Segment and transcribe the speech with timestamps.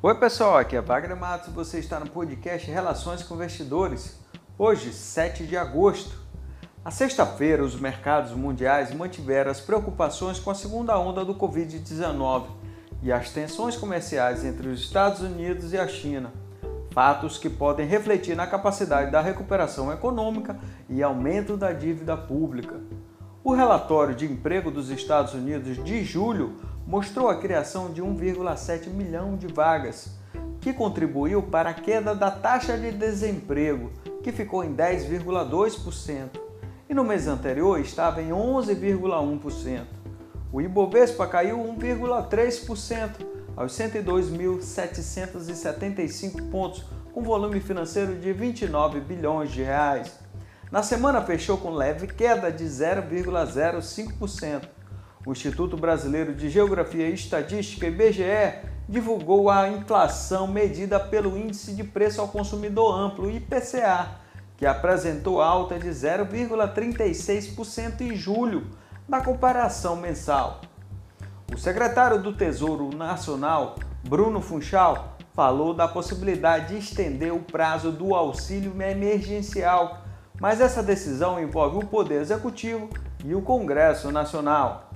[0.00, 4.16] Oi pessoal, aqui é Wagner Matos e você está no podcast Relações com Investidores.
[4.56, 6.16] Hoje, 7 de agosto.
[6.84, 12.44] Na sexta-feira, os mercados mundiais mantiveram as preocupações com a segunda onda do Covid-19
[13.02, 16.32] e as tensões comerciais entre os Estados Unidos e a China.
[16.92, 22.80] Fatos que podem refletir na capacidade da recuperação econômica e aumento da dívida pública.
[23.48, 29.38] O relatório de emprego dos Estados Unidos de julho mostrou a criação de 1,7 milhão
[29.38, 30.10] de vagas,
[30.60, 33.90] que contribuiu para a queda da taxa de desemprego,
[34.22, 36.28] que ficou em 10,2%,
[36.90, 39.86] e no mês anterior estava em 11,1%.
[40.52, 43.12] O Ibovespa caiu 1,3%
[43.56, 50.27] aos 102.775 pontos, com volume financeiro de 29 bilhões de reais.
[50.70, 54.68] Na semana fechou com leve queda de 0,05%.
[55.24, 61.82] O Instituto Brasileiro de Geografia e Estatística, IBGE, divulgou a inflação medida pelo Índice de
[61.82, 64.08] Preço ao Consumidor Amplo, IPCA,
[64.58, 68.66] que apresentou alta de 0,36% em julho,
[69.08, 70.60] na comparação mensal.
[71.50, 78.14] O secretário do Tesouro Nacional, Bruno Funchal, falou da possibilidade de estender o prazo do
[78.14, 80.06] auxílio emergencial
[80.40, 82.88] mas essa decisão envolve o Poder Executivo
[83.24, 84.90] e o Congresso Nacional.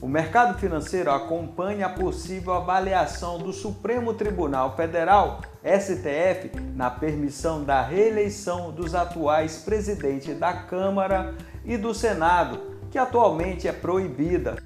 [0.00, 7.82] O mercado financeiro acompanha a possível avaliação do Supremo Tribunal Federal, STF, na permissão da
[7.82, 14.56] reeleição dos atuais presidentes da Câmara e do Senado, que atualmente é proibida.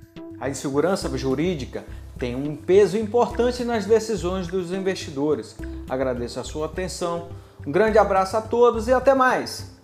[0.41, 1.85] A insegurança jurídica
[2.19, 5.57] tem um peso importante nas decisões dos investidores.
[5.89, 7.29] Agradeço a sua atenção,
[7.67, 9.80] um grande abraço a todos e até mais!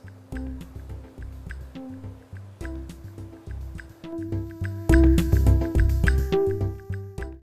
[4.06, 4.55] Música